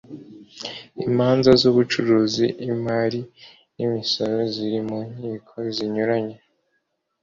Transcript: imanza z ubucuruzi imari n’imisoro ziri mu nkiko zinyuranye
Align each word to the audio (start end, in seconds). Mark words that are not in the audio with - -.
imanza 1.07 1.49
z 1.61 1.63
ubucuruzi 1.71 2.45
imari 2.71 3.19
n’imisoro 3.75 4.37
ziri 4.53 4.79
mu 4.87 4.99
nkiko 5.17 5.55
zinyuranye 5.75 6.37